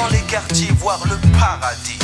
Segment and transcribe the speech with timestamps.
[0.00, 1.98] dans les quartiers voir le paradis.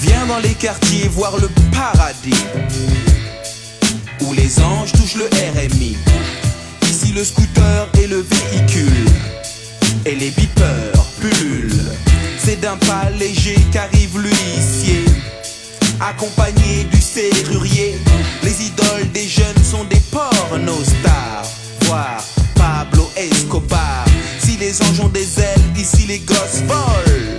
[0.00, 2.34] Viens dans les quartiers voir le paradis
[4.22, 5.96] Où les anges touchent le RMI
[6.82, 9.08] Ici le scooter et le véhicule
[10.06, 11.92] Et les beepers pullulent.
[12.38, 15.04] C'est d'un pas léger qu'arrive l'huissier
[16.00, 17.98] Accompagné du serrurier
[18.42, 21.46] Les idoles des jeunes sont des pornostars
[21.82, 22.22] Voir
[22.54, 24.04] Pablo Escobar
[24.38, 27.34] Si les anges ont des ailes, ici les gosses volent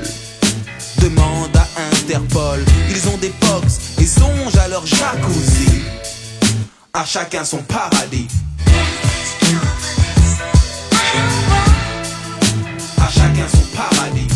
[1.02, 5.84] Demande à Interpol, ils ont des box et songent à leur jacuzzi.
[6.94, 8.28] À chacun son paradis.
[12.98, 14.35] À chacun son paradis.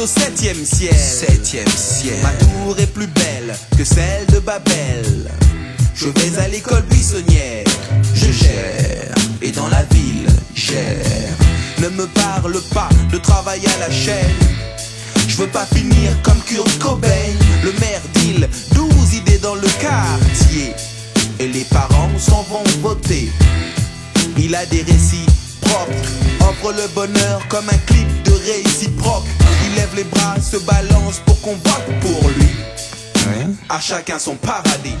[0.00, 0.94] Au septième ciel.
[0.94, 2.16] Septième ciel.
[2.22, 5.30] Ma tour est plus belle que celle de Babel.
[5.94, 7.64] Je vais à l'école buissonnière.
[8.14, 9.14] Je gère.
[9.42, 11.36] Et dans la ville, gère.
[11.80, 14.36] Ne me parle pas de travail à la chaîne.
[15.28, 17.08] Je veux pas finir comme Kurt Cobain.
[17.62, 20.72] Le maire d'île, 12 idées dans le quartier.
[21.38, 23.30] Et les parents s'en vont voter.
[24.38, 25.26] Il a des récits
[25.60, 25.92] propres,
[26.48, 29.26] offre le bonheur comme un clip de réciproque.
[29.80, 32.50] Lève les bras, se balance pour qu'on vote pour lui.
[33.70, 34.94] À chacun son paradis.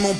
[0.00, 0.16] Mon.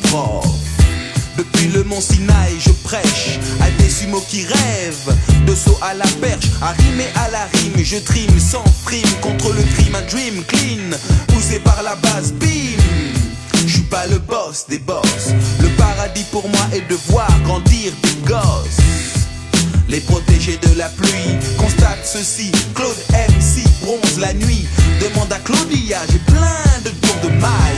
[1.36, 5.16] Depuis le mont Sinaï, je prêche à des sumos qui rêvent
[5.46, 7.82] de saut à la perche, à rimer à la rime.
[7.82, 10.96] Je trime sans frime contre le crime, un dream clean,
[11.28, 12.82] poussé par la base, bim.
[13.66, 15.32] Je suis pas le boss des boss.
[15.60, 18.84] Le paradis pour moi est de voir grandir des gosses.
[19.88, 22.52] Les protégés de la pluie constatent ceci.
[22.74, 24.66] Claude MC bronze la nuit.
[25.00, 27.69] Demande à Claudia, j'ai plein de tours de pour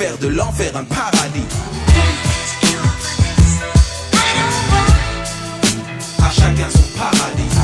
[0.00, 1.44] faire de l'enfer un paradis.
[6.22, 7.59] À chacun son paradis.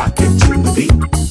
[0.00, 1.29] rock it to the beat.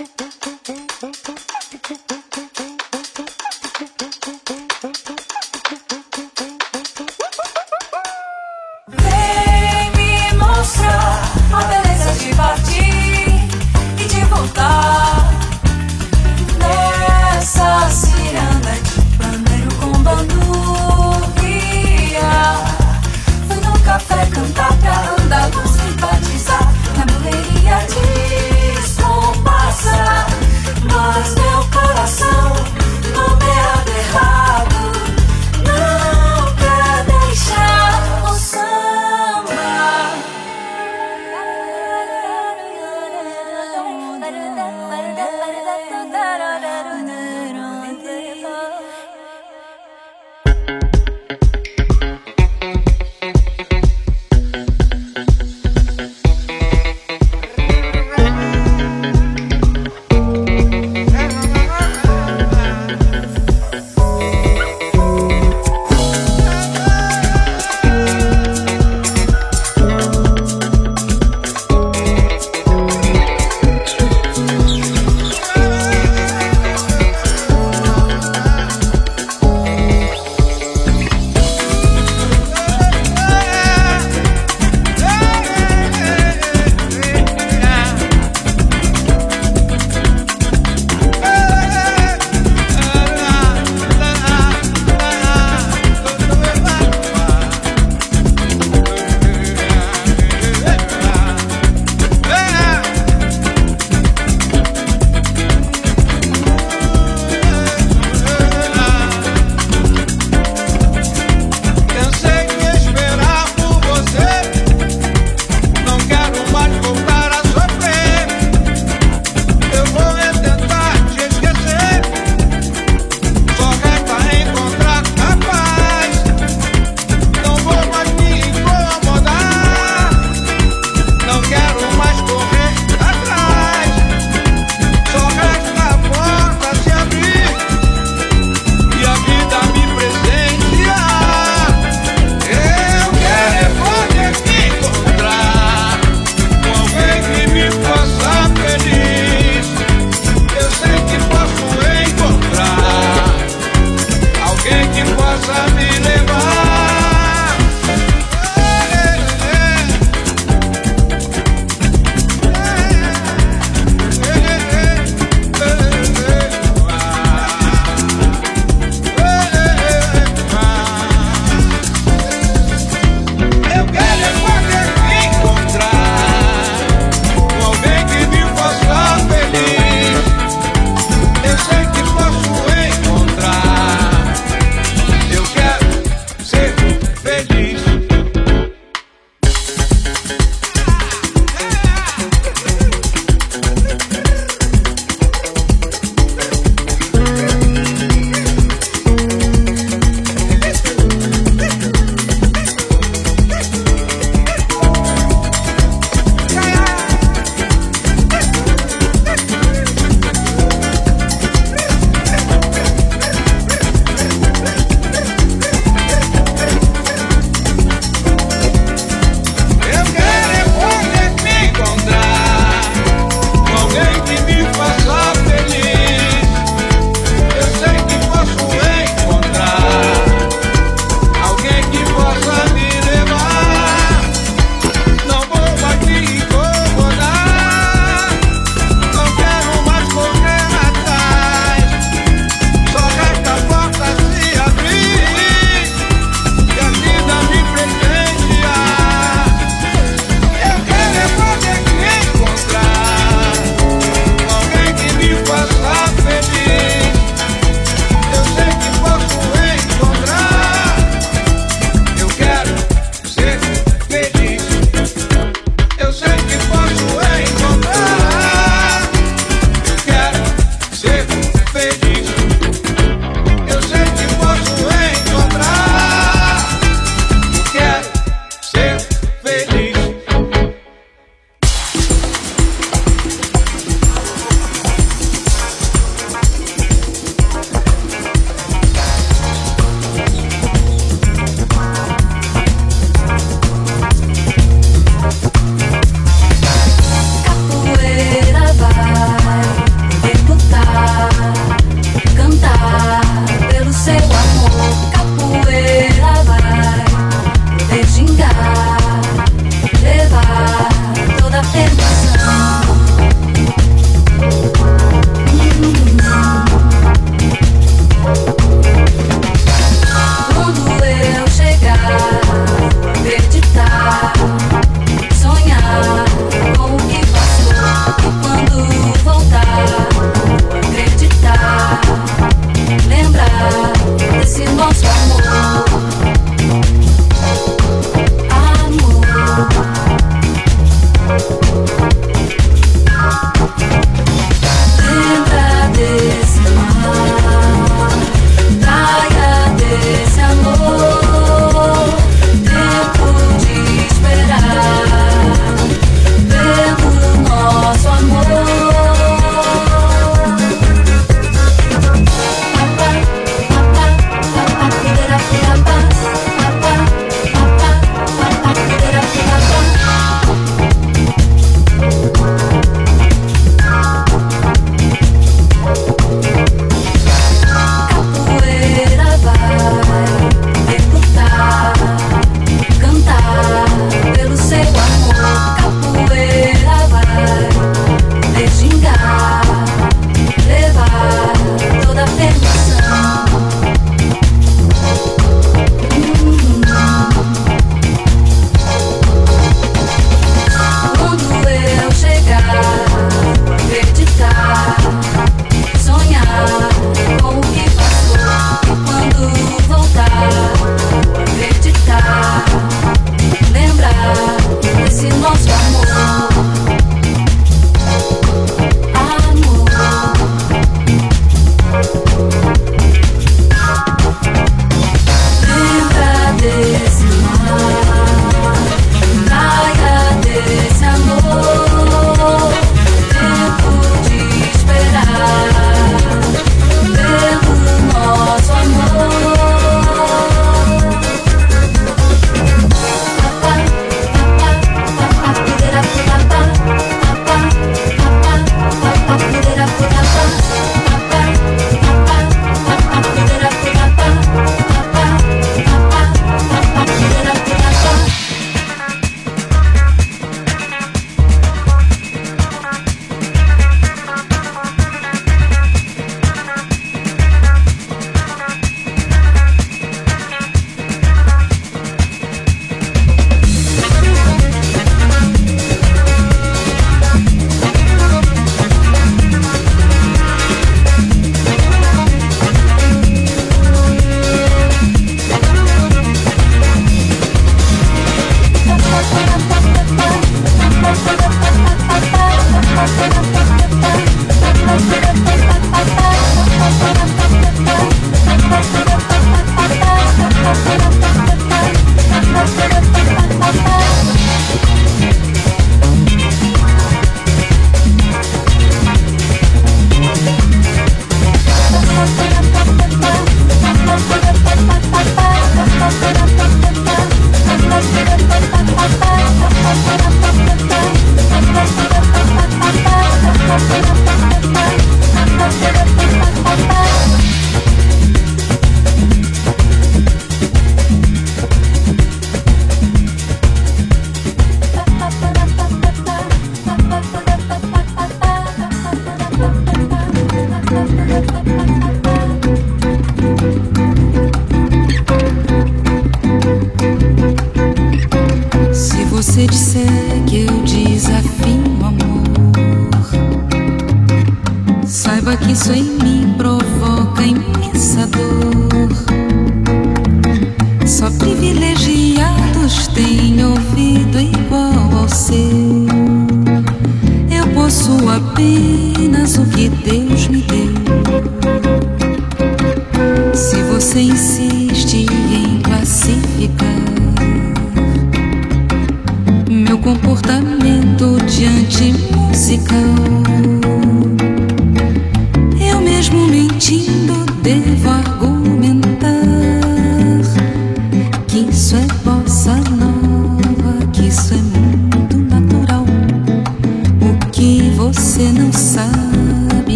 [0.00, 0.29] Ooh.